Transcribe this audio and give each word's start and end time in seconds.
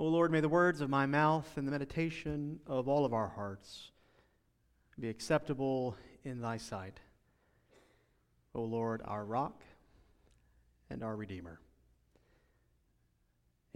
O 0.00 0.04
Lord, 0.04 0.32
may 0.32 0.40
the 0.40 0.48
words 0.48 0.80
of 0.80 0.88
my 0.88 1.04
mouth 1.04 1.46
and 1.58 1.68
the 1.68 1.72
meditation 1.72 2.58
of 2.66 2.88
all 2.88 3.04
of 3.04 3.12
our 3.12 3.28
hearts 3.28 3.90
be 4.98 5.10
acceptable 5.10 5.94
in 6.24 6.40
thy 6.40 6.56
sight. 6.56 6.98
O 8.54 8.62
Lord, 8.62 9.02
our 9.04 9.26
rock 9.26 9.60
and 10.88 11.02
our 11.02 11.14
Redeemer. 11.14 11.60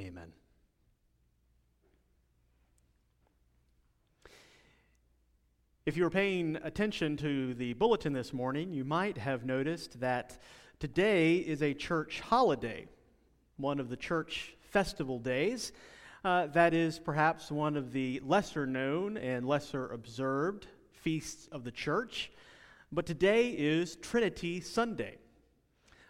Amen. 0.01 0.33
If 5.85 5.99
you 5.99 6.05
were 6.05 6.11
paying 6.11 6.57
attention 6.65 7.19
to 7.19 7.53
the 7.53 7.75
bulletin 7.75 8.15
this 8.15 8.33
morning, 8.33 8.73
you 8.73 8.87
might 8.87 9.19
have 9.19 9.45
noticed 9.45 10.01
that 10.01 10.39
today 10.81 11.37
is 11.37 11.63
a 11.63 11.75
church 11.75 12.21
holiday, 12.21 12.89
one 13.59 13.79
of 13.79 13.91
the 13.91 13.97
church 13.99 14.57
festival 14.71 15.19
days. 15.19 15.71
Uh, 16.25 16.47
that 16.47 16.73
is 16.73 16.99
perhaps 16.99 17.51
one 17.51 17.77
of 17.77 17.93
the 17.93 18.19
lesser 18.25 18.65
known 18.65 19.19
and 19.19 19.47
lesser 19.47 19.89
observed 19.89 20.67
feasts 20.91 21.49
of 21.53 21.65
the 21.65 21.71
church. 21.71 22.31
But 22.91 23.05
today 23.05 23.51
is 23.51 23.97
Trinity 23.97 24.63
Sunday, 24.63 25.19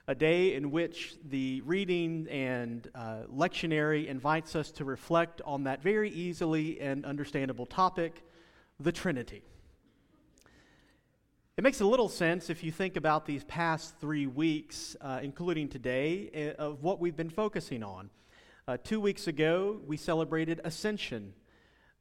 a 0.07 0.15
day 0.15 0.55
in 0.55 0.71
which 0.71 1.17
the 1.29 1.63
reading 1.63 2.29
and 2.31 2.89
uh, 2.95 3.23
lectionary 3.29 4.07
invites 4.07 4.55
us 4.55 4.71
to 4.73 4.85
reflect 4.85 5.43
on 5.45 5.65
that 5.65 5.83
very 5.83 6.11
easily 6.11 6.81
and 6.81 7.05
understandable 7.05 7.67
topic, 7.67 8.23
the 8.79 8.93
Trinity. 8.93 9.43
It 11.57 11.65
makes 11.65 11.81
a 11.81 11.87
little 11.87 12.09
sense 12.09 12.51
if 12.51 12.63
you 12.63 12.71
think 12.71 12.95
about 12.95 13.27
these 13.27 13.43
past 13.43 13.99
three 14.01 14.29
weeks, 14.29 14.95
uh, 15.01 15.19
including 15.25 15.69
today, 15.69 16.31
eh, 16.33 16.53
of 16.57 16.85
what 16.85 17.01
we've 17.01 17.17
been 17.17 17.31
focusing 17.31 17.83
on. 17.83 18.11
Uh, 18.67 18.79
two 18.83 18.99
weeks 18.99 19.27
ago, 19.27 19.79
we 19.87 19.95
celebrated 19.95 20.59
Ascension, 20.65 21.35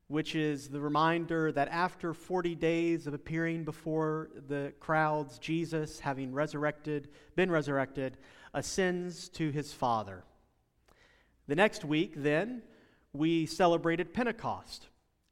which 0.08 0.34
is 0.34 0.70
the 0.70 0.80
reminder 0.80 1.52
that 1.52 1.68
after 1.68 2.14
40 2.14 2.56
days 2.56 3.06
of 3.06 3.14
appearing 3.14 3.66
before 3.66 4.30
the 4.48 4.72
crowds, 4.80 5.40
Jesus, 5.40 6.00
having 6.00 6.32
resurrected, 6.32 7.10
been 7.36 7.52
resurrected, 7.52 8.18
ascends 8.54 9.28
to 9.28 9.50
his 9.52 9.74
Father. 9.74 10.24
The 11.50 11.56
next 11.56 11.84
week, 11.84 12.14
then, 12.16 12.62
we 13.12 13.46
celebrated 13.46 14.14
Pentecost, 14.14 14.88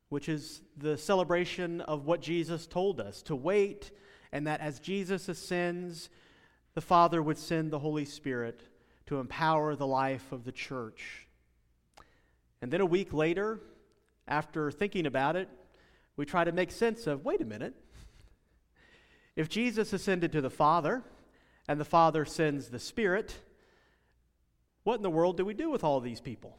which 0.09 0.27
is 0.27 0.61
the 0.75 0.97
celebration 0.97 1.79
of 1.79 2.05
what 2.05 2.21
Jesus 2.21 2.67
told 2.67 2.99
us 2.99 3.21
to 3.21 3.37
wait, 3.37 3.91
and 4.33 4.47
that 4.47 4.59
as 4.59 4.81
Jesus 4.81 5.29
ascends, 5.29 6.09
the 6.73 6.81
Father 6.81 7.23
would 7.23 7.37
send 7.37 7.71
the 7.71 7.79
Holy 7.79 8.03
Spirit 8.03 8.63
to 9.11 9.19
empower 9.19 9.75
the 9.75 9.85
life 9.85 10.31
of 10.31 10.45
the 10.45 10.53
church. 10.53 11.27
And 12.61 12.71
then 12.71 12.79
a 12.79 12.85
week 12.85 13.11
later, 13.11 13.59
after 14.25 14.71
thinking 14.71 15.05
about 15.05 15.35
it, 15.35 15.49
we 16.15 16.25
try 16.25 16.45
to 16.45 16.53
make 16.53 16.71
sense 16.71 17.07
of 17.07 17.25
wait 17.25 17.41
a 17.41 17.45
minute. 17.45 17.73
If 19.35 19.49
Jesus 19.49 19.91
ascended 19.91 20.31
to 20.31 20.39
the 20.39 20.49
Father 20.49 21.03
and 21.67 21.77
the 21.77 21.83
Father 21.83 22.23
sends 22.23 22.69
the 22.69 22.79
Spirit, 22.79 23.35
what 24.83 24.95
in 24.95 25.01
the 25.01 25.09
world 25.09 25.35
do 25.35 25.43
we 25.43 25.55
do 25.55 25.69
with 25.69 25.83
all 25.83 25.99
these 25.99 26.21
people? 26.21 26.57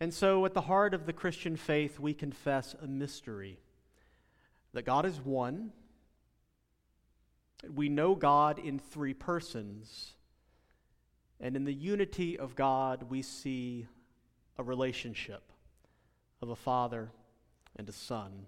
And 0.00 0.12
so, 0.12 0.44
at 0.46 0.54
the 0.54 0.62
heart 0.62 0.94
of 0.94 1.06
the 1.06 1.12
Christian 1.12 1.56
faith, 1.56 2.00
we 2.00 2.12
confess 2.12 2.74
a 2.82 2.88
mystery 2.88 3.60
that 4.72 4.84
God 4.84 5.06
is 5.06 5.20
one 5.20 5.70
we 7.74 7.88
know 7.88 8.14
God 8.14 8.58
in 8.58 8.78
three 8.78 9.14
persons. 9.14 10.12
And 11.40 11.56
in 11.56 11.64
the 11.64 11.74
unity 11.74 12.38
of 12.38 12.54
God, 12.54 13.04
we 13.04 13.22
see 13.22 13.86
a 14.58 14.62
relationship 14.62 15.52
of 16.42 16.50
a 16.50 16.56
father 16.56 17.10
and 17.76 17.88
a 17.88 17.92
son. 17.92 18.46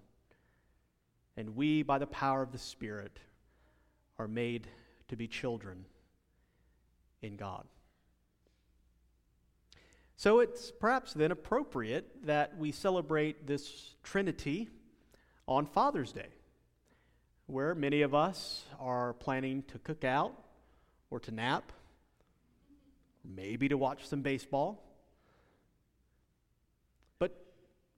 And 1.37 1.55
we, 1.55 1.83
by 1.83 1.97
the 1.97 2.07
power 2.07 2.41
of 2.41 2.51
the 2.51 2.57
Spirit, 2.57 3.19
are 4.19 4.27
made 4.27 4.67
to 5.07 5.15
be 5.15 5.27
children 5.27 5.85
in 7.21 7.35
God. 7.35 7.65
So 10.17 10.39
it's 10.39 10.71
perhaps 10.71 11.13
then 11.13 11.31
appropriate 11.31 12.25
that 12.25 12.57
we 12.57 12.71
celebrate 12.71 13.47
this 13.47 13.95
Trinity 14.03 14.69
on 15.47 15.65
Father's 15.65 16.11
Day 16.11 16.27
where 17.51 17.75
many 17.75 18.01
of 18.01 18.15
us 18.15 18.63
are 18.79 19.13
planning 19.13 19.61
to 19.63 19.77
cook 19.79 20.05
out 20.05 20.33
or 21.09 21.19
to 21.19 21.31
nap, 21.31 21.73
maybe 23.25 23.67
to 23.67 23.77
watch 23.77 24.07
some 24.07 24.21
baseball. 24.21 24.81
But 27.19 27.35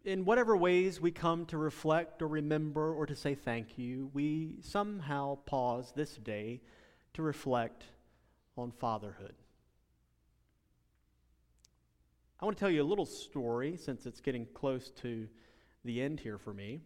in 0.03 0.25
whatever 0.25 0.57
ways 0.57 0.99
we 0.99 1.11
come 1.11 1.45
to 1.45 1.57
reflect 1.57 2.23
or 2.23 2.27
remember 2.27 2.93
or 2.93 3.05
to 3.05 3.15
say 3.15 3.35
thank 3.35 3.77
you, 3.77 4.09
we 4.13 4.55
somehow 4.61 5.35
pause 5.45 5.93
this 5.95 6.15
day 6.17 6.61
to 7.13 7.21
reflect 7.21 7.83
on 8.57 8.71
fatherhood. 8.71 9.35
I 12.39 12.45
want 12.45 12.57
to 12.57 12.59
tell 12.59 12.71
you 12.71 12.81
a 12.81 12.83
little 12.83 13.05
story 13.05 13.77
since 13.77 14.07
it's 14.07 14.19
getting 14.19 14.47
close 14.55 14.89
to 15.03 15.27
the 15.85 16.01
end 16.01 16.19
here 16.19 16.39
for 16.39 16.55
me 16.55 16.81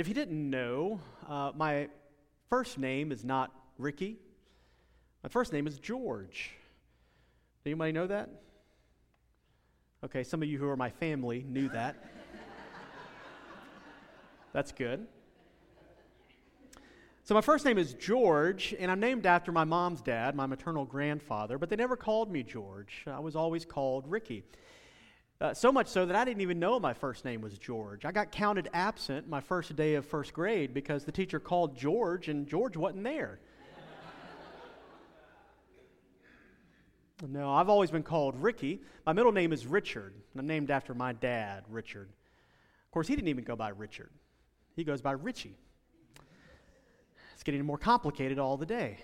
if 0.00 0.08
you 0.08 0.14
didn't 0.14 0.50
know, 0.50 1.00
uh, 1.28 1.52
my 1.54 1.88
first 2.48 2.78
name 2.78 3.12
is 3.12 3.24
not 3.24 3.52
Ricky. 3.78 4.16
My 5.22 5.28
first 5.28 5.52
name 5.52 5.66
is 5.66 5.78
George. 5.78 6.52
Anybody 7.66 7.92
know 7.92 8.06
that? 8.06 8.30
Okay, 10.04 10.24
some 10.24 10.42
of 10.42 10.48
you 10.48 10.58
who 10.58 10.68
are 10.68 10.76
my 10.76 10.90
family 10.90 11.44
knew 11.48 11.68
that. 11.68 11.96
That's 14.52 14.72
good. 14.72 15.06
So, 17.24 17.34
my 17.34 17.40
first 17.40 17.64
name 17.64 17.78
is 17.78 17.94
George, 17.94 18.74
and 18.80 18.90
I'm 18.90 18.98
named 18.98 19.26
after 19.26 19.52
my 19.52 19.62
mom's 19.62 20.02
dad, 20.02 20.34
my 20.34 20.46
maternal 20.46 20.84
grandfather, 20.84 21.56
but 21.56 21.70
they 21.70 21.76
never 21.76 21.96
called 21.96 22.32
me 22.32 22.42
George. 22.42 23.04
I 23.06 23.20
was 23.20 23.36
always 23.36 23.64
called 23.64 24.08
Ricky. 24.08 24.42
Uh, 25.42 25.52
so 25.52 25.72
much 25.72 25.88
so 25.88 26.06
that 26.06 26.14
I 26.14 26.24
didn't 26.24 26.40
even 26.40 26.60
know 26.60 26.78
my 26.78 26.94
first 26.94 27.24
name 27.24 27.40
was 27.40 27.58
George. 27.58 28.04
I 28.04 28.12
got 28.12 28.30
counted 28.30 28.70
absent 28.72 29.28
my 29.28 29.40
first 29.40 29.74
day 29.74 29.96
of 29.96 30.06
first 30.06 30.32
grade 30.32 30.72
because 30.72 31.04
the 31.04 31.10
teacher 31.10 31.40
called 31.40 31.76
George 31.76 32.28
and 32.28 32.46
George 32.46 32.76
wasn't 32.76 33.02
there. 33.02 33.40
no, 37.28 37.50
I've 37.50 37.68
always 37.68 37.90
been 37.90 38.04
called 38.04 38.40
Ricky. 38.40 38.82
My 39.04 39.12
middle 39.12 39.32
name 39.32 39.52
is 39.52 39.66
Richard. 39.66 40.14
I'm 40.38 40.46
named 40.46 40.70
after 40.70 40.94
my 40.94 41.12
dad, 41.12 41.64
Richard. 41.68 42.08
Of 42.08 42.90
course, 42.92 43.08
he 43.08 43.16
didn't 43.16 43.26
even 43.26 43.42
go 43.42 43.56
by 43.56 43.70
Richard, 43.70 44.10
he 44.76 44.84
goes 44.84 45.02
by 45.02 45.12
Richie. 45.12 45.56
It's 47.34 47.42
getting 47.42 47.64
more 47.64 47.78
complicated 47.78 48.38
all 48.38 48.56
the 48.56 48.66
day. 48.66 48.98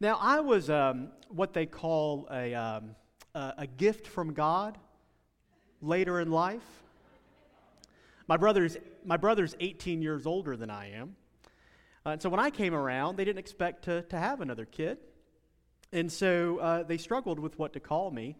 Now, 0.00 0.18
I 0.20 0.40
was 0.40 0.70
um, 0.70 1.12
what 1.28 1.52
they 1.52 1.66
call 1.66 2.26
a, 2.32 2.52
um, 2.52 2.96
a, 3.36 3.54
a 3.58 3.66
gift 3.68 4.08
from 4.08 4.32
God 4.32 4.76
later 5.82 6.20
in 6.20 6.30
life. 6.30 6.62
My 8.26 8.36
brother's, 8.36 8.76
my 9.04 9.16
brother's 9.16 9.56
18 9.60 10.02
years 10.02 10.26
older 10.26 10.56
than 10.56 10.70
I 10.70 10.92
am. 10.92 11.16
Uh, 12.06 12.10
and 12.10 12.22
so 12.22 12.28
when 12.28 12.40
I 12.40 12.50
came 12.50 12.74
around, 12.74 13.16
they 13.16 13.24
didn't 13.24 13.40
expect 13.40 13.84
to, 13.84 14.02
to 14.02 14.18
have 14.18 14.40
another 14.40 14.64
kid. 14.64 14.98
And 15.92 16.12
so 16.12 16.58
uh, 16.58 16.82
they 16.84 16.96
struggled 16.96 17.40
with 17.40 17.58
what 17.58 17.72
to 17.72 17.80
call 17.80 18.10
me. 18.10 18.36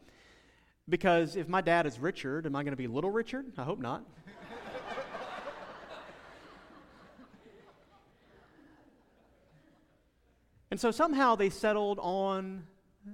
Because 0.89 1.37
if 1.37 1.49
my 1.49 1.61
dad 1.61 1.87
is 1.87 1.99
Richard, 1.99 2.47
am 2.47 2.57
I 2.57 2.63
going 2.63 2.73
to 2.73 2.77
be 2.77 2.87
Little 2.87 3.11
Richard? 3.11 3.53
I 3.59 3.65
hope 3.65 3.81
not. 3.81 4.05
and 10.71 10.81
so 10.81 10.91
somehow 10.91 11.37
they 11.37 11.51
settled 11.51 11.99
on 12.01 12.65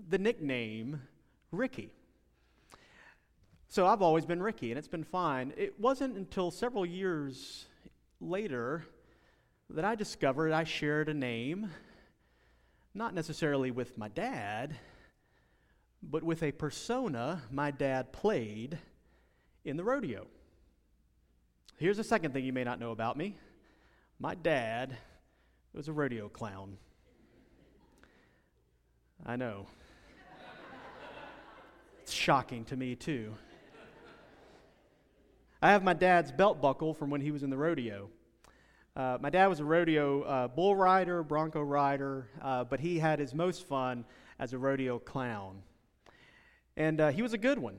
the 0.08 0.18
nickname 0.18 1.02
Ricky. 1.50 1.95
So 3.68 3.86
I've 3.86 4.02
always 4.02 4.24
been 4.24 4.42
Ricky, 4.42 4.70
and 4.70 4.78
it's 4.78 4.88
been 4.88 5.04
fine. 5.04 5.52
It 5.56 5.78
wasn't 5.80 6.16
until 6.16 6.50
several 6.50 6.86
years 6.86 7.66
later 8.20 8.86
that 9.70 9.84
I 9.84 9.94
discovered 9.96 10.52
I 10.52 10.64
shared 10.64 11.08
a 11.08 11.14
name, 11.14 11.70
not 12.94 13.12
necessarily 13.12 13.70
with 13.70 13.98
my 13.98 14.08
dad, 14.08 14.76
but 16.02 16.22
with 16.22 16.42
a 16.42 16.52
persona 16.52 17.42
my 17.50 17.70
dad 17.72 18.12
played 18.12 18.78
in 19.64 19.76
the 19.76 19.84
rodeo. 19.84 20.26
Here's 21.76 21.98
a 21.98 22.04
second 22.04 22.32
thing 22.32 22.44
you 22.44 22.52
may 22.52 22.64
not 22.64 22.78
know 22.78 22.92
about 22.92 23.16
me 23.16 23.36
my 24.18 24.34
dad 24.34 24.96
was 25.74 25.88
a 25.88 25.92
rodeo 25.92 26.28
clown. 26.28 26.78
I 29.26 29.36
know. 29.36 29.66
It's 32.00 32.12
shocking 32.12 32.64
to 32.66 32.76
me, 32.76 32.94
too. 32.94 33.34
I 35.62 35.70
have 35.70 35.82
my 35.82 35.94
dad's 35.94 36.30
belt 36.32 36.60
buckle 36.60 36.92
from 36.92 37.08
when 37.08 37.22
he 37.22 37.30
was 37.30 37.42
in 37.42 37.48
the 37.48 37.56
rodeo. 37.56 38.10
Uh, 38.94 39.16
my 39.20 39.30
dad 39.30 39.46
was 39.46 39.58
a 39.58 39.64
rodeo 39.64 40.22
uh, 40.22 40.48
bull 40.48 40.76
rider, 40.76 41.22
bronco 41.22 41.62
rider, 41.62 42.28
uh, 42.42 42.64
but 42.64 42.78
he 42.78 42.98
had 42.98 43.18
his 43.18 43.34
most 43.34 43.66
fun 43.66 44.04
as 44.38 44.52
a 44.52 44.58
rodeo 44.58 44.98
clown. 44.98 45.62
And 46.76 47.00
uh, 47.00 47.10
he 47.10 47.22
was 47.22 47.32
a 47.32 47.38
good 47.38 47.58
one. 47.58 47.78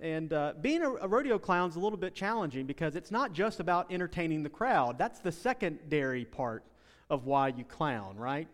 And 0.00 0.32
uh, 0.32 0.54
being 0.60 0.82
a, 0.82 0.90
a 0.90 1.08
rodeo 1.08 1.38
clown 1.38 1.70
is 1.70 1.76
a 1.76 1.80
little 1.80 1.98
bit 1.98 2.16
challenging 2.16 2.66
because 2.66 2.96
it's 2.96 3.12
not 3.12 3.32
just 3.32 3.60
about 3.60 3.92
entertaining 3.92 4.42
the 4.42 4.48
crowd. 4.48 4.98
That's 4.98 5.20
the 5.20 5.32
secondary 5.32 6.24
part 6.24 6.64
of 7.10 7.26
why 7.26 7.48
you 7.48 7.64
clown, 7.64 8.16
right? 8.16 8.48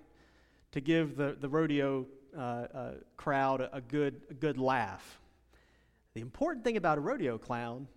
To 0.72 0.80
give 0.82 1.16
the, 1.16 1.34
the 1.40 1.48
rodeo 1.48 2.06
uh, 2.36 2.92
crowd 3.16 3.62
a, 3.62 3.76
a, 3.76 3.80
good, 3.80 4.20
a 4.28 4.34
good 4.34 4.58
laugh. 4.58 5.18
The 6.12 6.20
important 6.20 6.62
thing 6.62 6.76
about 6.76 6.98
a 6.98 7.00
rodeo 7.00 7.38
clown 7.38 7.88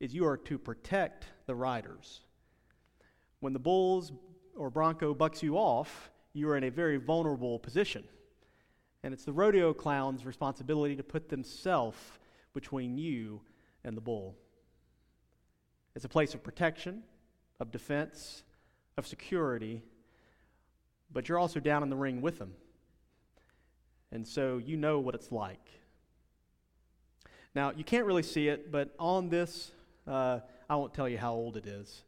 is 0.00 0.14
you 0.14 0.26
are 0.26 0.36
to 0.36 0.58
protect 0.58 1.26
the 1.46 1.54
riders. 1.54 2.20
When 3.40 3.52
the 3.52 3.58
bulls 3.58 4.12
or 4.56 4.70
bronco 4.70 5.14
bucks 5.14 5.42
you 5.42 5.56
off, 5.56 6.10
you 6.32 6.48
are 6.48 6.56
in 6.56 6.64
a 6.64 6.70
very 6.70 6.96
vulnerable 6.96 7.58
position. 7.58 8.04
And 9.02 9.12
it's 9.12 9.24
the 9.24 9.32
rodeo 9.32 9.72
clown's 9.72 10.24
responsibility 10.24 10.96
to 10.96 11.02
put 11.02 11.28
themselves 11.28 11.98
between 12.54 12.96
you 12.96 13.40
and 13.84 13.96
the 13.96 14.00
bull. 14.00 14.34
It's 15.94 16.04
a 16.04 16.08
place 16.08 16.34
of 16.34 16.42
protection, 16.42 17.02
of 17.60 17.70
defense, 17.70 18.42
of 18.96 19.06
security, 19.06 19.82
but 21.12 21.28
you're 21.28 21.38
also 21.38 21.60
down 21.60 21.82
in 21.82 21.90
the 21.90 21.96
ring 21.96 22.20
with 22.20 22.38
them. 22.38 22.54
And 24.10 24.26
so 24.26 24.58
you 24.58 24.76
know 24.76 24.98
what 25.00 25.14
it's 25.14 25.30
like. 25.30 25.68
Now, 27.54 27.72
you 27.76 27.84
can't 27.84 28.06
really 28.06 28.22
see 28.22 28.48
it, 28.48 28.72
but 28.72 28.94
on 28.98 29.28
this, 29.28 29.70
uh, 30.06 30.40
I 30.68 30.76
won't 30.76 30.94
tell 30.94 31.08
you 31.08 31.18
how 31.18 31.32
old 31.32 31.56
it 31.56 31.66
is. 31.66 32.04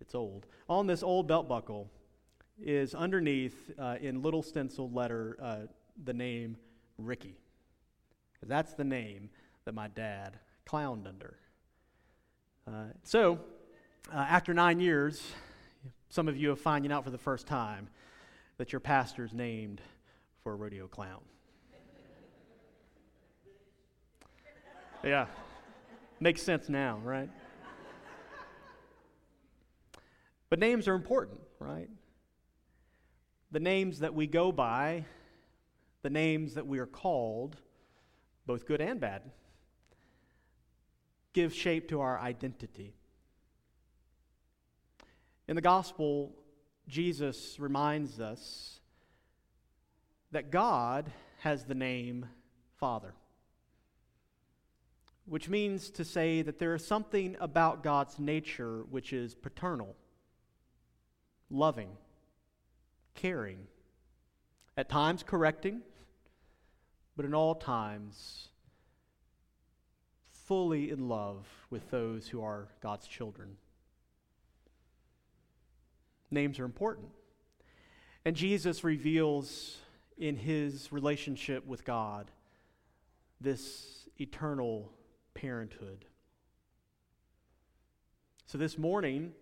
It's 0.00 0.14
old. 0.14 0.46
On 0.68 0.86
this 0.86 1.02
old 1.02 1.28
belt 1.28 1.48
buckle 1.48 1.90
is 2.60 2.94
underneath, 2.94 3.70
uh, 3.78 3.96
in 4.00 4.22
little 4.22 4.42
stenciled 4.42 4.94
letter, 4.94 5.36
uh, 5.40 5.58
the 6.04 6.12
name 6.12 6.56
Ricky. 6.98 7.36
That's 8.44 8.74
the 8.74 8.84
name 8.84 9.30
that 9.64 9.74
my 9.74 9.88
dad 9.88 10.38
clowned 10.66 11.06
under. 11.06 11.36
Uh, 12.66 12.86
so, 13.04 13.38
uh, 14.12 14.16
after 14.16 14.52
nine 14.52 14.80
years, 14.80 15.22
some 16.08 16.28
of 16.28 16.36
you 16.36 16.52
are 16.52 16.56
finding 16.56 16.92
out 16.92 17.04
for 17.04 17.10
the 17.10 17.18
first 17.18 17.46
time 17.46 17.88
that 18.58 18.72
your 18.72 18.80
pastor's 18.80 19.32
named 19.32 19.80
for 20.42 20.52
a 20.52 20.56
rodeo 20.56 20.88
clown. 20.88 21.20
yeah, 25.04 25.26
makes 26.22 26.42
sense 26.42 26.68
now, 26.68 27.00
right? 27.02 27.28
But 30.48 30.58
names 30.58 30.86
are 30.86 30.94
important, 30.94 31.40
right? 31.58 31.88
The 33.50 33.60
names 33.60 34.00
that 34.00 34.14
we 34.14 34.26
go 34.26 34.52
by, 34.52 35.06
the 36.02 36.10
names 36.10 36.54
that 36.54 36.66
we 36.66 36.78
are 36.78 36.86
called, 36.86 37.56
both 38.46 38.66
good 38.66 38.80
and 38.80 39.00
bad, 39.00 39.22
give 41.32 41.54
shape 41.54 41.88
to 41.88 42.00
our 42.00 42.18
identity. 42.20 42.94
In 45.48 45.56
the 45.56 45.62
gospel, 45.62 46.32
Jesus 46.86 47.58
reminds 47.58 48.20
us 48.20 48.80
that 50.30 50.50
God 50.50 51.10
has 51.40 51.64
the 51.64 51.74
name 51.74 52.26
Father, 52.76 53.14
which 55.26 55.48
means 55.48 55.90
to 55.90 56.04
say 56.04 56.42
that 56.42 56.58
there 56.58 56.74
is 56.74 56.86
something 56.86 57.36
about 57.40 57.82
God's 57.82 58.18
nature 58.18 58.82
which 58.90 59.12
is 59.12 59.34
paternal, 59.34 59.94
loving, 61.50 61.90
caring, 63.14 63.66
at 64.76 64.88
times 64.88 65.22
correcting, 65.22 65.82
but 67.16 67.24
in 67.24 67.34
all 67.34 67.54
times 67.54 68.48
fully 70.52 70.90
in 70.90 71.08
love 71.08 71.46
with 71.70 71.90
those 71.90 72.28
who 72.28 72.42
are 72.42 72.68
God's 72.82 73.06
children. 73.06 73.56
Names 76.30 76.58
are 76.58 76.64
important. 76.64 77.08
And 78.24 78.34
Jesus 78.34 78.84
reveals 78.84 79.78
in 80.18 80.36
his 80.36 80.92
relationship 80.92 81.66
with 81.66 81.84
God 81.84 82.30
this 83.40 84.08
eternal 84.18 84.92
parenthood. 85.34 86.04
So 88.46 88.58
this 88.58 88.76
morning, 88.76 89.32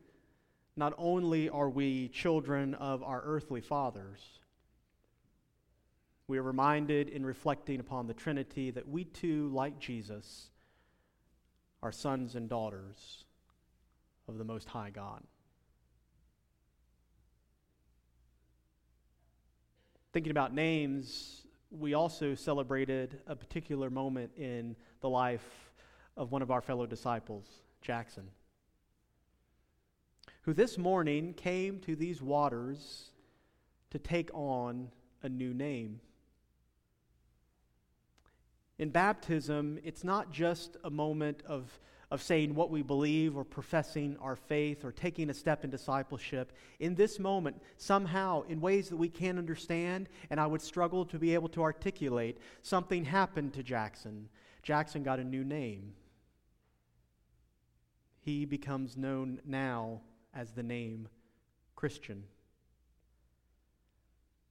not 0.77 0.95
only 0.97 1.49
are 1.49 1.69
we 1.69 2.09
children 2.09 2.75
of 2.75 3.03
our 3.03 3.23
earthly 3.25 3.61
fathers, 3.61 4.41
we 6.29 6.39
are 6.39 6.43
reminded 6.43 7.09
in 7.09 7.27
reflecting 7.27 7.81
upon 7.81 8.07
the 8.07 8.15
Trinity 8.15 8.71
that 8.71 8.89
we 8.89 9.05
too, 9.05 9.49
like 9.49 9.81
Jesus, 9.81 10.51
are 11.83 11.91
sons 11.91 12.37
and 12.37 12.49
daughters 12.49 13.25
of 14.29 14.39
the 14.39 14.45
Most 14.45 14.69
High 14.69 14.91
God. 14.91 15.25
Thinking 20.13 20.31
about 20.31 20.55
names, 20.55 21.47
we 21.71 21.95
also 21.95 22.35
celebrated 22.35 23.21
a 23.27 23.35
particular 23.35 23.91
moment 23.91 24.33
in 24.37 24.77
the 25.01 25.09
life 25.09 25.70
of 26.17 26.33
one 26.33 26.43
of 26.43 26.51
our 26.51 26.61
fellow 26.61 26.87
disciples, 26.87 27.47
Jackson, 27.81 28.25
who 30.43 30.53
this 30.53 30.79
morning 30.79 31.35
came 31.35 31.79
to 31.81 31.95
these 31.97 32.23
waters 32.23 33.11
to 33.91 33.99
take 33.99 34.31
on 34.33 34.89
a 35.23 35.29
new 35.29 35.53
name. 35.53 36.01
In 38.79 38.89
baptism, 38.89 39.79
it's 39.85 40.05
not 40.05 40.33
just 40.33 40.79
a 40.85 40.91
moment 40.91 41.43
of, 41.47 41.79
of 42.11 42.23
saying 42.23 42.55
what 42.55 42.71
we 42.71 42.81
believe 42.81 43.37
or 43.37 43.45
professing 43.45 44.17
our 44.23 44.37
faith 44.37 44.87
or 44.87 44.93
taking 44.93 45.29
a 45.29 45.35
step 45.35 45.65
in 45.65 45.71
discipleship. 45.71 46.53
In 46.79 46.95
this 46.95 47.19
moment, 47.19 47.61
somehow, 47.77 48.43
in 48.49 48.59
ways 48.59 48.89
that 48.89 48.97
we 48.97 49.11
can't 49.11 49.37
understand 49.37 50.09
and 50.31 50.41
I 50.41 50.47
would 50.47 50.63
struggle 50.63 51.05
to 51.07 51.19
be 51.19 51.35
able 51.35 51.51
to 51.51 51.63
articulate, 51.63 52.39
something 52.63 53.05
happened 53.05 53.53
to 53.53 53.63
Jackson. 53.63 54.31
Jackson 54.63 55.03
got 55.03 55.19
a 55.19 55.25
new 55.25 55.45
name. 55.45 55.93
He 58.21 58.45
becomes 58.45 58.97
known 58.97 59.41
now 59.45 60.01
as 60.35 60.53
the 60.53 60.63
name 60.63 61.09
Christian. 61.75 62.25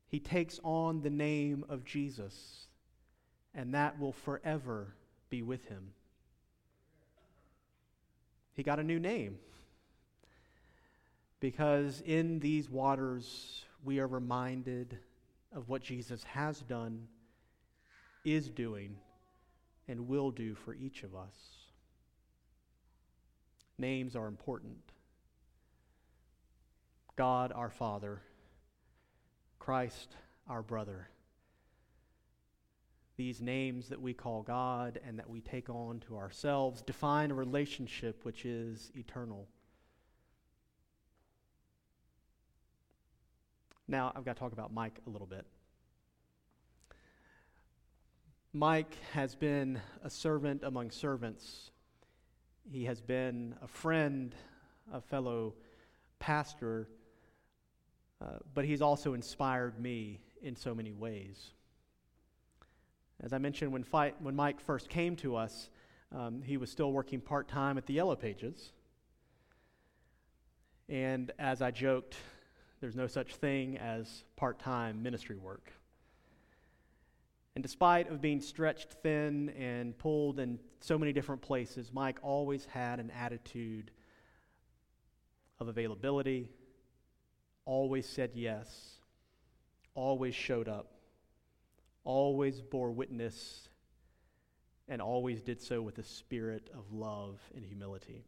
He 0.08 0.20
takes 0.20 0.60
on 0.64 1.02
the 1.02 1.10
name 1.10 1.64
of 1.70 1.86
Jesus 1.86 2.68
and 3.54 3.74
that 3.74 4.00
will 4.00 4.14
forever 4.14 4.96
be 5.30 5.42
with 5.42 5.66
him. 5.66 5.92
He 8.54 8.64
got 8.64 8.80
a 8.80 8.84
new 8.84 9.00
name 9.00 9.38
because 11.40 12.02
in 12.02 12.40
these 12.40 12.70
waters 12.70 13.64
we 13.84 14.00
are 14.00 14.08
reminded 14.08 14.98
of 15.56 15.70
what 15.70 15.82
Jesus 15.82 16.24
has 16.26 16.60
done, 16.62 17.08
is 18.26 18.50
doing, 18.50 18.98
and 19.88 20.08
will 20.08 20.32
do 20.32 20.54
for 20.54 20.74
each 20.74 21.04
of 21.04 21.16
us. 21.16 21.59
Names 23.80 24.16
are 24.16 24.28
important. 24.28 24.78
God 27.16 27.52
our 27.54 27.70
Father, 27.70 28.22
Christ 29.58 30.16
our 30.48 30.62
brother 30.62 31.10
these 33.20 33.42
names 33.42 33.90
that 33.90 34.02
we 34.02 34.14
call 34.14 34.44
God 34.44 34.98
and 35.06 35.20
that 35.20 35.30
we 35.30 35.42
take 35.42 35.70
on 35.70 36.00
to 36.08 36.16
ourselves 36.16 36.82
define 36.82 37.32
a 37.32 37.34
relationship 37.34 38.24
which 38.24 38.46
is 38.46 38.94
eternal. 38.96 39.46
Now, 43.90 44.14
I've 44.16 44.24
got 44.24 44.38
to 44.38 44.40
talk 44.40 44.54
about 44.54 44.74
Mike 44.74 45.02
a 45.06 45.10
little 45.10 45.28
bit. 45.28 45.46
Mike 48.54 48.96
has 49.12 49.36
been 49.36 49.82
a 50.02 50.10
servant 50.10 50.64
among 50.64 50.90
servants. 50.90 51.72
He 52.72 52.86
has 52.86 53.02
been 53.02 53.56
a 53.62 53.68
friend, 53.68 54.34
a 54.94 55.02
fellow 55.02 55.54
pastor, 56.20 56.88
uh, 58.22 58.38
but 58.54 58.66
he's 58.66 58.82
also 58.82 59.14
inspired 59.14 59.80
me 59.80 60.20
in 60.42 60.56
so 60.56 60.74
many 60.74 60.92
ways. 60.92 61.52
As 63.22 63.34
I 63.34 63.38
mentioned, 63.38 63.72
when, 63.72 63.84
fight, 63.84 64.16
when 64.22 64.36
Mike 64.36 64.62
first 64.62 64.90
came 64.90 65.16
to 65.18 65.36
us, 65.36 65.70
um, 66.16 66.42
he 66.42 66.58
was 66.58 66.72
still 66.72 66.92
working 66.92 67.20
part 67.22 67.48
time 67.48 67.78
at 67.78 67.86
the 67.86 67.94
Yellow 67.94 68.16
Pages. 68.16 68.72
And 70.88 71.32
as 71.38 71.62
I 71.62 71.72
joked, 71.72 72.16
there's 72.82 72.96
no 72.96 73.08
such 73.08 73.36
thing 73.36 73.78
as 73.78 74.24
part 74.36 74.60
time 74.60 75.04
ministry 75.04 75.38
work. 75.38 75.72
And 77.56 77.64
despite 77.64 78.10
of 78.10 78.22
being 78.22 78.42
stretched 78.42 78.94
thin 79.04 79.50
and 79.50 79.98
pulled 79.98 80.40
in 80.40 80.60
so 80.80 80.98
many 80.98 81.12
different 81.12 81.42
places, 81.42 81.92
Mike 81.92 82.20
always 82.22 82.66
had 82.66 83.00
an 83.00 83.12
attitude 83.12 83.92
of 85.60 85.68
availability, 85.68 86.50
always 87.66 88.08
said 88.08 88.32
yes, 88.34 88.96
always 89.96 90.36
showed 90.36 90.70
up 90.70 91.00
always 92.04 92.62
bore 92.62 92.92
witness 92.92 93.70
and 94.88 95.02
always 95.02 95.42
did 95.42 95.62
so 95.62 95.80
with 95.80 96.00
a 96.00 96.04
spirit 96.04 96.70
of 96.74 96.92
love 96.92 97.40
and 97.56 97.64
humility. 97.64 98.26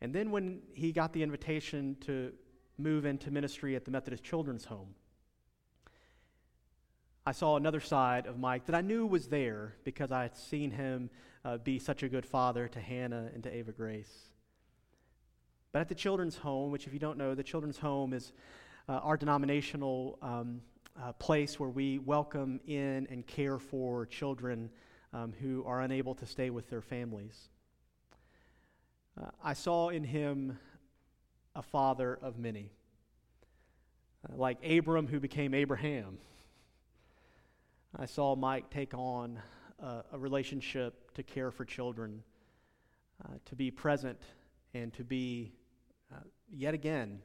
And 0.00 0.14
then 0.14 0.30
when 0.30 0.60
he 0.74 0.92
got 0.92 1.12
the 1.12 1.24
invitation 1.24 1.96
to 2.02 2.32
move 2.78 3.04
into 3.04 3.32
ministry 3.32 3.74
at 3.74 3.84
the 3.84 3.90
Methodist 3.90 4.22
Children's 4.22 4.64
Home, 4.66 4.94
I 7.28 7.32
saw 7.32 7.58
another 7.58 7.80
side 7.80 8.24
of 8.24 8.38
Mike 8.38 8.64
that 8.64 8.74
I 8.74 8.80
knew 8.80 9.04
was 9.04 9.26
there 9.26 9.74
because 9.84 10.10
I 10.10 10.22
had 10.22 10.34
seen 10.34 10.70
him 10.70 11.10
uh, 11.44 11.58
be 11.58 11.78
such 11.78 12.02
a 12.02 12.08
good 12.08 12.24
father 12.24 12.68
to 12.68 12.80
Hannah 12.80 13.28
and 13.34 13.42
to 13.42 13.54
Ava 13.54 13.72
Grace. 13.72 14.30
But 15.70 15.80
at 15.80 15.90
the 15.90 15.94
Children's 15.94 16.38
Home, 16.38 16.70
which, 16.70 16.86
if 16.86 16.94
you 16.94 16.98
don't 16.98 17.18
know, 17.18 17.34
the 17.34 17.42
Children's 17.42 17.76
Home 17.76 18.14
is 18.14 18.32
uh, 18.88 18.92
our 18.92 19.18
denominational 19.18 20.18
um, 20.22 20.62
uh, 20.98 21.12
place 21.12 21.60
where 21.60 21.68
we 21.68 21.98
welcome 21.98 22.60
in 22.66 23.06
and 23.10 23.26
care 23.26 23.58
for 23.58 24.06
children 24.06 24.70
um, 25.12 25.34
who 25.38 25.62
are 25.66 25.82
unable 25.82 26.14
to 26.14 26.24
stay 26.24 26.48
with 26.48 26.70
their 26.70 26.80
families. 26.80 27.50
Uh, 29.20 29.26
I 29.44 29.52
saw 29.52 29.90
in 29.90 30.02
him 30.02 30.58
a 31.54 31.60
father 31.60 32.18
of 32.22 32.38
many, 32.38 32.70
uh, 34.26 34.34
like 34.34 34.64
Abram, 34.66 35.06
who 35.06 35.20
became 35.20 35.52
Abraham. 35.52 36.16
I 38.00 38.06
saw 38.06 38.36
Mike 38.36 38.70
take 38.70 38.94
on 38.94 39.40
uh, 39.82 40.02
a 40.12 40.18
relationship 40.18 41.12
to 41.14 41.24
care 41.24 41.50
for 41.50 41.64
children, 41.64 42.22
uh, 43.24 43.34
to 43.46 43.56
be 43.56 43.72
present, 43.72 44.20
and 44.72 44.92
to 44.94 45.02
be, 45.02 45.52
uh, 46.14 46.20
yet 46.48 46.74
again, 46.74 47.20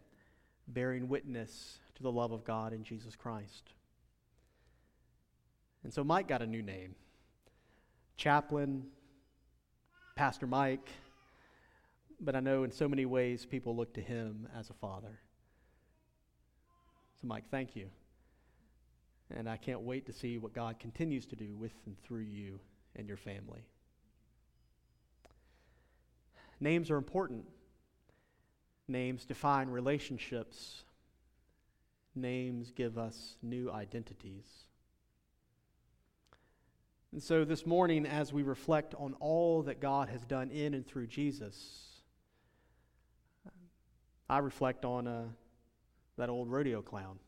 bearing 0.68 1.08
witness 1.08 1.78
to 1.94 2.02
the 2.02 2.12
love 2.12 2.32
of 2.32 2.44
God 2.44 2.74
in 2.74 2.84
Jesus 2.84 3.16
Christ. 3.16 3.70
And 5.84 5.94
so 5.94 6.04
Mike 6.04 6.28
got 6.28 6.42
a 6.42 6.48
new 6.48 6.64
name 6.64 6.96
Chaplain, 8.18 8.86
Pastor 10.16 10.48
Mike, 10.48 10.90
but 12.20 12.36
I 12.36 12.40
know 12.40 12.64
in 12.64 12.72
so 12.72 12.88
many 12.88 13.06
ways 13.06 13.46
people 13.46 13.76
look 13.76 13.94
to 13.94 14.02
him 14.02 14.48
as 14.58 14.72
a 14.72 14.74
father. 14.74 15.20
So, 17.22 17.28
Mike, 17.28 17.44
thank 17.52 17.76
you. 17.76 17.90
And 19.36 19.50
I 19.50 19.58
can't 19.58 19.82
wait 19.82 20.06
to 20.06 20.14
see 20.14 20.38
what 20.38 20.54
God 20.54 20.80
continues 20.80 21.26
to 21.28 21.36
do 21.36 21.56
with 21.56 21.74
and 21.86 21.98
through 22.04 22.22
you 22.22 22.60
and 22.96 23.08
your 23.08 23.18
family. 23.18 23.66
Names 26.60 26.92
are 26.92 26.98
important. 26.98 27.46
Names 28.88 29.26
define 29.26 29.70
relationships. 29.70 30.84
Names 32.16 32.72
give 32.72 32.98
us 32.98 33.36
new 33.42 33.72
identities. 33.72 34.46
And 37.12 37.22
so 37.22 37.46
this 37.46 37.66
morning, 37.66 38.06
as 38.06 38.34
we 38.34 38.44
reflect 38.44 38.96
on 38.96 39.14
all 39.20 39.64
that 39.64 39.80
God 39.80 40.10
has 40.10 40.24
done 40.26 40.50
in 40.50 40.74
and 40.74 40.86
through 40.86 41.08
Jesus, 41.08 42.02
I 44.30 44.40
reflect 44.40 44.84
on 44.84 45.08
uh, 45.08 45.26
that 46.18 46.30
old 46.30 46.50
rodeo 46.50 46.82
clown. 46.82 47.20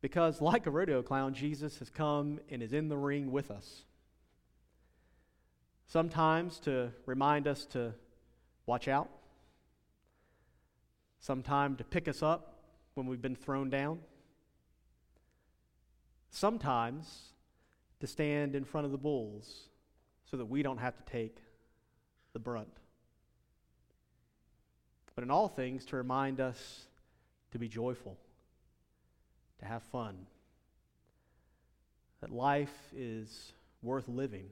Because, 0.00 0.40
like 0.40 0.66
a 0.66 0.70
rodeo 0.70 1.02
clown, 1.02 1.34
Jesus 1.34 1.78
has 1.80 1.90
come 1.90 2.38
and 2.50 2.62
is 2.62 2.72
in 2.72 2.88
the 2.88 2.96
ring 2.96 3.32
with 3.32 3.50
us. 3.50 3.84
Sometimes 5.86 6.60
to 6.60 6.92
remind 7.06 7.48
us 7.48 7.64
to 7.66 7.94
watch 8.66 8.86
out, 8.86 9.08
sometimes 11.18 11.78
to 11.78 11.84
pick 11.84 12.06
us 12.06 12.22
up 12.22 12.58
when 12.94 13.06
we've 13.06 13.22
been 13.22 13.34
thrown 13.34 13.70
down, 13.70 13.98
sometimes 16.30 17.32
to 18.00 18.06
stand 18.06 18.54
in 18.54 18.64
front 18.64 18.84
of 18.84 18.92
the 18.92 18.98
bulls 18.98 19.68
so 20.30 20.36
that 20.36 20.46
we 20.46 20.62
don't 20.62 20.78
have 20.78 20.96
to 20.96 21.02
take 21.10 21.38
the 22.34 22.38
brunt. 22.38 22.68
But 25.14 25.24
in 25.24 25.30
all 25.30 25.48
things, 25.48 25.84
to 25.86 25.96
remind 25.96 26.38
us 26.38 26.86
to 27.50 27.58
be 27.58 27.66
joyful 27.66 28.16
to 29.60 29.66
have 29.66 29.82
fun, 29.84 30.26
that 32.20 32.30
life 32.30 32.92
is 32.96 33.52
worth 33.82 34.08
living. 34.08 34.46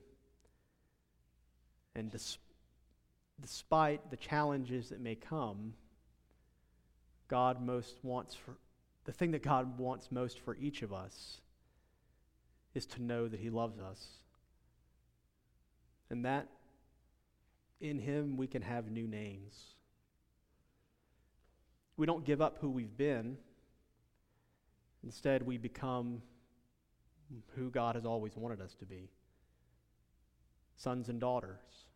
And 1.94 2.10
dis- 2.10 2.38
despite 3.40 4.10
the 4.10 4.16
challenges 4.16 4.90
that 4.90 5.00
may 5.00 5.14
come, 5.14 5.74
God 7.28 7.60
most 7.60 7.96
wants 8.02 8.34
for 8.34 8.56
the 9.04 9.12
thing 9.12 9.30
that 9.30 9.42
God 9.42 9.78
wants 9.78 10.10
most 10.10 10.40
for 10.40 10.56
each 10.56 10.82
of 10.82 10.92
us 10.92 11.40
is 12.74 12.86
to 12.86 13.02
know 13.02 13.28
that 13.28 13.38
He 13.38 13.50
loves 13.50 13.78
us. 13.78 14.04
And 16.10 16.24
that 16.24 16.48
in 17.80 17.98
Him 18.00 18.36
we 18.36 18.48
can 18.48 18.62
have 18.62 18.90
new 18.90 19.06
names. 19.06 19.76
We 21.96 22.04
don't 22.04 22.24
give 22.24 22.42
up 22.42 22.58
who 22.60 22.68
we've 22.68 22.96
been. 22.96 23.38
Instead, 25.06 25.46
we 25.46 25.56
become 25.56 26.20
who 27.54 27.70
God 27.70 27.94
has 27.94 28.04
always 28.04 28.36
wanted 28.36 28.60
us 28.60 28.74
to 28.74 28.84
be 28.84 29.08
sons 30.74 31.08
and 31.08 31.20
daughters, 31.20 31.86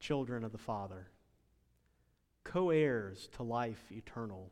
children 0.00 0.42
of 0.42 0.50
the 0.50 0.58
Father, 0.58 1.06
co 2.42 2.70
heirs 2.70 3.28
to 3.36 3.44
life 3.44 3.92
eternal, 3.92 4.50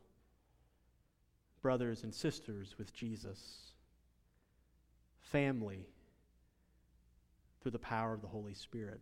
brothers 1.61 2.03
and 2.03 2.13
sisters 2.13 2.75
with 2.77 2.93
Jesus, 2.93 3.73
family 5.19 5.89
through 7.61 7.71
the 7.71 7.79
power 7.79 8.13
of 8.13 8.21
the 8.21 8.27
Holy 8.27 8.53
Spirit. 8.53 9.01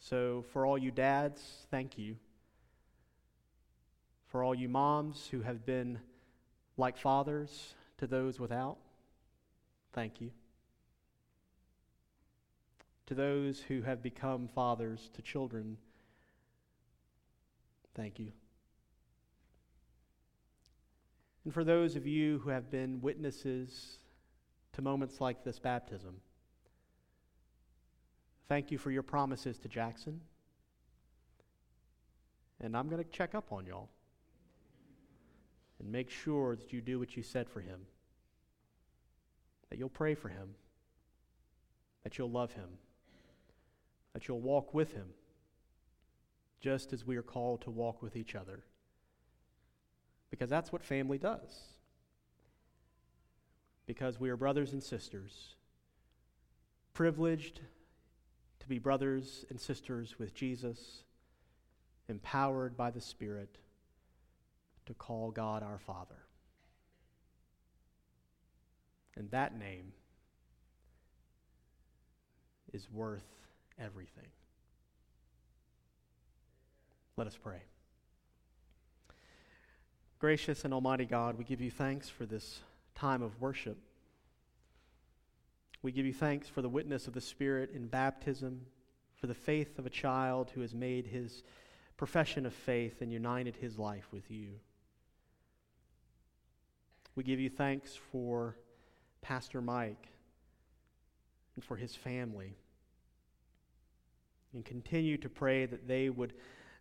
So, 0.00 0.44
for 0.52 0.66
all 0.66 0.76
you 0.76 0.90
dads, 0.90 1.40
thank 1.70 1.96
you 1.96 2.16
for 4.28 4.44
all 4.44 4.54
you 4.54 4.68
moms 4.68 5.28
who 5.30 5.42
have 5.42 5.64
been 5.64 5.98
like 6.76 6.96
fathers 6.96 7.74
to 7.98 8.06
those 8.06 8.38
without, 8.38 8.76
thank 9.92 10.20
you. 10.20 10.30
To 13.06 13.14
those 13.14 13.60
who 13.60 13.82
have 13.82 14.02
become 14.02 14.48
fathers 14.48 15.10
to 15.14 15.22
children, 15.22 15.78
thank 17.94 18.18
you. 18.18 18.32
And 21.44 21.54
for 21.54 21.64
those 21.64 21.96
of 21.96 22.06
you 22.06 22.38
who 22.40 22.50
have 22.50 22.70
been 22.70 23.00
witnesses 23.00 23.98
to 24.74 24.82
moments 24.82 25.22
like 25.22 25.42
this 25.42 25.58
baptism, 25.58 26.16
thank 28.46 28.70
you 28.70 28.76
for 28.76 28.90
your 28.90 29.02
promises 29.02 29.58
to 29.60 29.68
Jackson. 29.68 30.20
And 32.60 32.76
I'm 32.76 32.90
going 32.90 33.02
to 33.02 33.10
check 33.10 33.34
up 33.34 33.50
on 33.50 33.64
y'all 33.64 33.88
and 35.78 35.90
make 35.90 36.10
sure 36.10 36.56
that 36.56 36.72
you 36.72 36.80
do 36.80 36.98
what 36.98 37.16
you 37.16 37.22
said 37.22 37.48
for 37.48 37.60
him. 37.60 37.80
That 39.70 39.78
you'll 39.78 39.88
pray 39.88 40.14
for 40.14 40.28
him, 40.28 40.54
that 42.04 42.16
you'll 42.18 42.30
love 42.30 42.52
him, 42.52 42.68
that 44.12 44.26
you'll 44.26 44.40
walk 44.40 44.72
with 44.74 44.92
him, 44.92 45.08
just 46.60 46.92
as 46.92 47.06
we 47.06 47.16
are 47.16 47.22
called 47.22 47.62
to 47.62 47.70
walk 47.70 48.02
with 48.02 48.16
each 48.16 48.34
other. 48.34 48.64
Because 50.30 50.50
that's 50.50 50.72
what 50.72 50.82
family 50.82 51.18
does. 51.18 51.74
Because 53.86 54.18
we 54.18 54.30
are 54.30 54.36
brothers 54.36 54.72
and 54.72 54.82
sisters, 54.82 55.56
privileged 56.92 57.60
to 58.60 58.68
be 58.68 58.78
brothers 58.78 59.44
and 59.50 59.60
sisters 59.60 60.18
with 60.18 60.34
Jesus, 60.34 61.04
empowered 62.08 62.76
by 62.76 62.90
the 62.90 63.00
Spirit 63.00 63.58
to 64.88 64.94
call 64.94 65.30
God 65.30 65.62
our 65.62 65.78
Father. 65.78 66.16
And 69.16 69.30
that 69.32 69.58
name 69.58 69.92
is 72.72 72.90
worth 72.90 73.26
everything. 73.78 74.28
Let 77.16 77.26
us 77.26 77.36
pray. 77.36 77.62
Gracious 80.18 80.64
and 80.64 80.72
Almighty 80.72 81.04
God, 81.04 81.36
we 81.36 81.44
give 81.44 81.60
you 81.60 81.70
thanks 81.70 82.08
for 82.08 82.24
this 82.24 82.60
time 82.94 83.22
of 83.22 83.38
worship. 83.40 83.76
We 85.82 85.92
give 85.92 86.06
you 86.06 86.14
thanks 86.14 86.48
for 86.48 86.62
the 86.62 86.68
witness 86.68 87.06
of 87.06 87.12
the 87.12 87.20
Spirit 87.20 87.72
in 87.74 87.88
baptism, 87.88 88.62
for 89.16 89.26
the 89.26 89.34
faith 89.34 89.78
of 89.78 89.84
a 89.84 89.90
child 89.90 90.50
who 90.54 90.62
has 90.62 90.74
made 90.74 91.06
his 91.06 91.42
profession 91.98 92.46
of 92.46 92.54
faith 92.54 93.02
and 93.02 93.12
united 93.12 93.56
his 93.56 93.78
life 93.78 94.08
with 94.12 94.30
you. 94.30 94.60
We 97.18 97.24
give 97.24 97.40
you 97.40 97.50
thanks 97.50 97.98
for 98.12 98.54
Pastor 99.22 99.60
Mike 99.60 100.06
and 101.56 101.64
for 101.64 101.76
his 101.76 101.96
family. 101.96 102.54
And 104.54 104.64
continue 104.64 105.16
to 105.16 105.28
pray 105.28 105.66
that 105.66 105.88
they 105.88 106.10
would, 106.10 106.32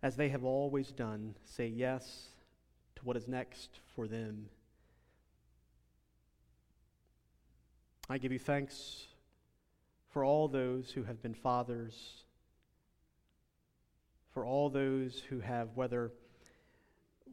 as 0.03 0.15
they 0.15 0.29
have 0.29 0.43
always 0.43 0.91
done, 0.91 1.33
say 1.43 1.65
yes 1.65 2.27
to 2.97 3.01
what 3.03 3.17
is 3.17 3.27
next 3.27 3.79
for 3.95 4.07
them. 4.07 4.45
I 8.07 8.19
give 8.19 8.31
you 8.31 8.37
thanks 8.37 9.07
for 10.11 10.23
all 10.23 10.47
those 10.47 10.91
who 10.91 11.01
have 11.01 11.19
been 11.19 11.33
fathers, 11.33 12.25
for 14.35 14.45
all 14.45 14.69
those 14.69 15.19
who 15.29 15.39
have, 15.39 15.69
whether, 15.73 16.11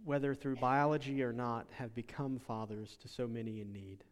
whether 0.04 0.34
through 0.34 0.56
biology 0.56 1.22
or 1.22 1.32
not, 1.32 1.66
have 1.72 1.94
become 1.94 2.38
fathers 2.38 2.96
to 3.02 3.08
so 3.08 3.26
many 3.26 3.60
in 3.60 3.72
need. 3.72 4.04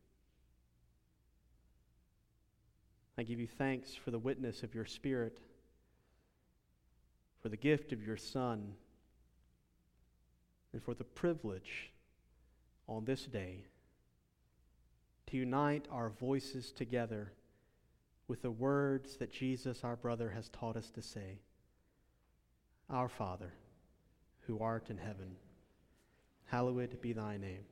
I 3.18 3.22
give 3.22 3.38
you 3.38 3.46
thanks 3.46 3.94
for 3.94 4.10
the 4.10 4.18
witness 4.18 4.62
of 4.62 4.74
your 4.74 4.86
Spirit, 4.86 5.38
for 7.42 7.50
the 7.50 7.56
gift 7.56 7.92
of 7.92 8.04
your 8.04 8.16
Son, 8.16 8.74
and 10.72 10.82
for 10.82 10.94
the 10.94 11.04
privilege 11.04 11.92
on 12.88 13.04
this 13.04 13.24
day 13.24 13.64
to 15.26 15.36
unite 15.36 15.86
our 15.90 16.08
voices 16.08 16.72
together 16.72 17.32
with 18.28 18.42
the 18.42 18.50
words 18.50 19.16
that 19.18 19.30
Jesus, 19.30 19.84
our 19.84 19.96
brother, 19.96 20.30
has 20.30 20.48
taught 20.48 20.76
us 20.76 20.90
to 20.90 21.02
say 21.02 21.40
Our 22.88 23.08
Father, 23.08 23.52
who 24.46 24.58
art 24.58 24.88
in 24.88 24.96
heaven, 24.96 25.36
hallowed 26.52 27.00
be 27.00 27.14
thy 27.14 27.38
name. 27.38 27.71